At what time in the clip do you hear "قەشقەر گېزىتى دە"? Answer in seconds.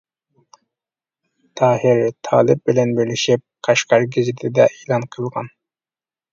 3.69-4.69